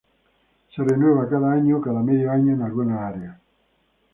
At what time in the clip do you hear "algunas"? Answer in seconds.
2.63-2.99